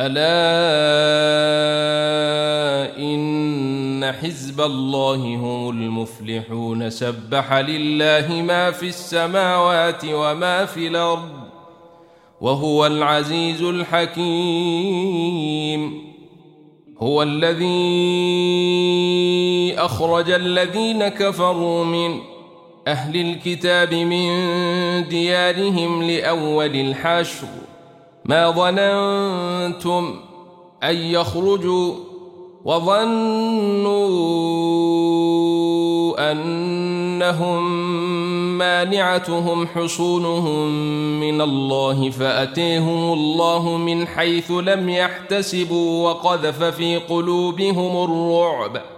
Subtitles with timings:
[0.00, 0.38] ألا
[2.98, 11.30] إن حزب الله هم المفلحون سبح لله ما في السماوات وما في الأرض
[12.40, 14.28] وهو العزيز الحكيم.
[16.98, 17.68] هو الذي
[19.78, 22.20] أخرج الذين كفروا من
[22.86, 24.28] أهل الكتاب من
[25.08, 27.46] ديارهم لأول الحشر.
[28.28, 30.20] ما ظننتم
[30.82, 31.94] أن يخرجوا
[32.64, 34.08] وظنوا
[36.32, 37.88] أنهم
[38.58, 40.68] مانعتهم حصونهم
[41.20, 48.97] من الله فأتيهم الله من حيث لم يحتسبوا وقذف في قلوبهم الرعب.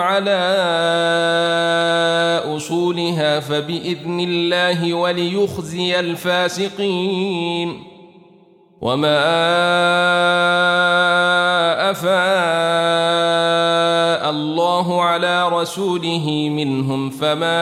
[0.00, 0.38] على
[2.56, 7.82] أصولها فبإذن الله وليخزي الفاسقين.
[8.80, 9.18] وما
[11.90, 12.18] أفاء
[14.30, 17.58] الله على رسوله منهم فما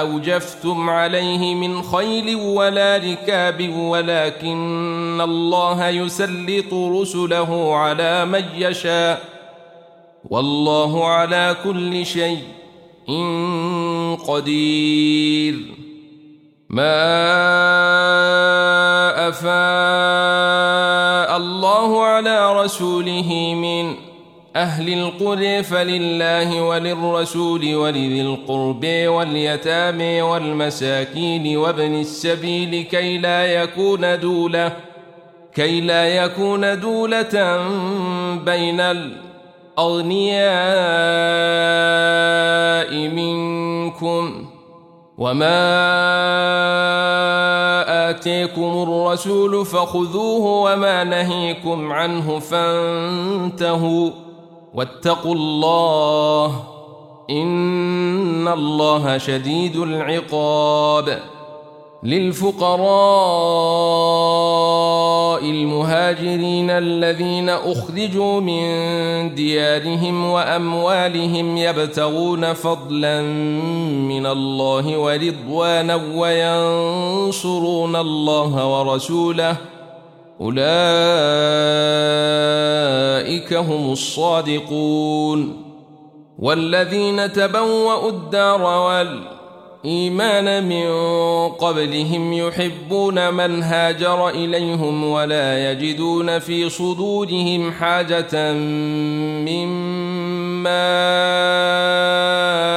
[0.00, 9.39] أوجفتم عليه من خيل ولا ركاب ولكن الله يسلط رسله على من يشاء.
[10.24, 12.42] والله على كل شيء
[14.28, 15.54] قدير.
[16.70, 17.00] ما
[19.28, 23.94] أفاء الله على رسوله من
[24.56, 34.76] أهل القرى فلله وللرسول ولذي القرب واليتامى والمساكين وابن السبيل كي لا يكون دولة
[35.54, 37.58] كي لا يكون دولة
[38.44, 38.80] بين
[39.78, 40.50] الأغنياء
[43.08, 44.46] منكم
[45.18, 45.60] وما
[48.10, 54.10] آتيكم الرسول فخذوه وما نهيكم عنه فانتهوا
[54.74, 56.62] واتقوا الله
[57.30, 61.20] إن الله شديد العقاب
[62.02, 62.80] للفقراء
[66.80, 68.64] الذين أخرجوا من
[69.34, 73.22] ديارهم وأموالهم يبتغون فضلا
[74.12, 79.56] من الله ورضوانا وينصرون الله ورسوله.
[80.40, 80.60] أولئك
[83.54, 85.70] هم الصادقون.
[86.38, 89.39] والذين تبوأوا الدار والأرض
[89.84, 90.88] إيمان من
[91.48, 98.52] قبلهم يحبون من هاجر إليهم ولا يجدون في صدورهم حاجة
[99.48, 100.00] مما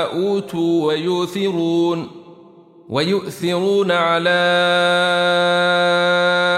[0.03, 2.07] أوتوا ويؤثرون
[2.89, 4.29] ويؤثرون على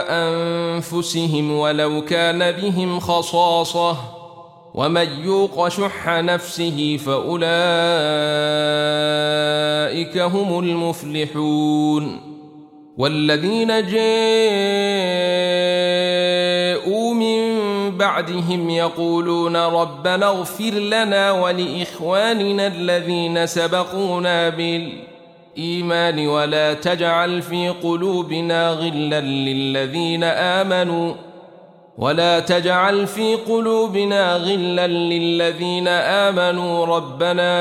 [0.09, 4.14] أنفسهم ولو كان بهم خصاصة
[4.75, 7.47] ومن يوق شح نفسه فأولئك
[10.17, 12.21] هم المفلحون
[12.97, 13.93] والذين جاءوا
[17.13, 17.55] من
[17.97, 30.23] بعدهم يقولون ربنا اغفر لنا ولإخواننا الذين سبقونا بالإيمان ولا تجعل في قلوبنا غلا للذين
[30.23, 31.13] آمنوا
[31.97, 37.53] ولا تجعل في قلوبنا غلا للذين آمنوا ربنا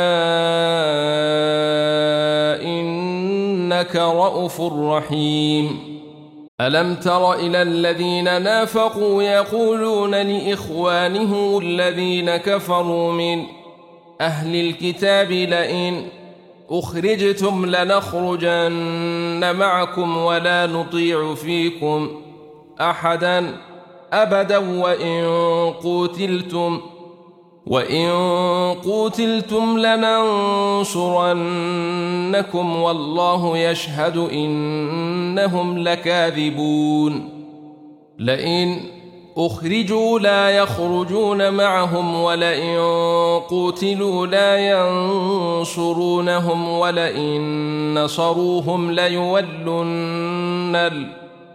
[2.63, 5.95] إنك رؤوف رحيم.
[6.61, 13.43] ألم تر إلى الذين نافقوا يقولون لإخوانهم الذين كفروا من
[14.21, 16.07] أهل الكتاب لئن
[16.71, 22.11] أخرجتم لنخرجن معكم ولا نطيع فيكم
[22.81, 23.55] أحداً
[24.23, 25.25] أبدا وإن
[25.85, 26.81] قتلتم
[27.67, 28.11] وإن
[28.85, 31.17] قوتلتم لننصرنكم
[32.83, 37.29] والله يشهد إنهم لكاذبون.
[38.19, 38.81] لئن
[39.37, 42.79] أخرجوا لا يخرجون معهم ولئن
[43.49, 50.77] قوتلوا لا ينصرونهم ولئن نصروهم ليولن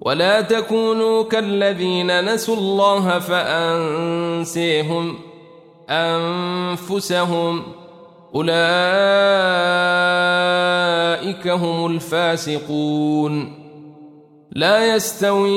[0.00, 5.18] ولا تكونوا كالذين نسوا الله فأنسيهم
[5.90, 7.62] أنفسهم
[8.34, 8.56] أولئك
[11.48, 13.66] هم الفاسقون.
[14.52, 15.54] لا يستوي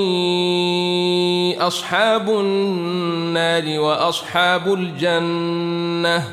[1.61, 6.23] أصحاب النار وأصحاب الجنة.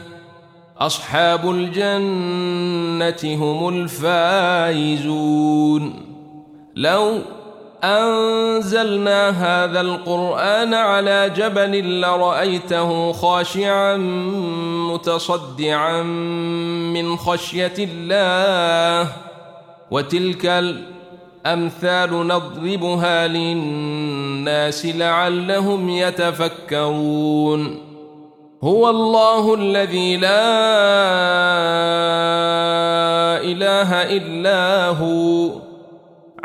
[0.78, 5.22] أصحاب الجنة هم الفائزون.
[6.76, 7.18] لو
[7.84, 13.96] أنزلنا هذا القرآن على جبل لرأيته خاشعا
[14.92, 16.02] متصدعا
[16.92, 19.12] من خشية الله
[19.90, 20.46] وتلك
[21.46, 27.78] الأمثال نضربها للناس لعلهم يتفكرون.
[28.64, 30.28] هو الله الذي لا
[33.42, 35.65] إله إلا هو.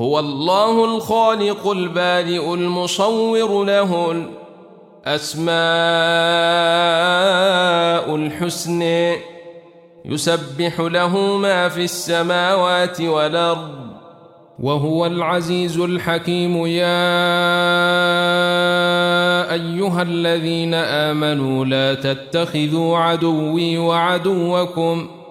[0.00, 4.12] هو الله الخالق البارئ المصور له
[5.06, 5.54] الأسماء
[8.16, 8.82] الحسن.
[10.04, 13.70] يسبح له ما في السماوات والأرض
[14.62, 16.66] وهو العزيز الحكيم.
[16.66, 16.84] يا
[19.52, 25.23] أيها الذين آمنوا لا تتخذوا عدوي وعدوكم ۖ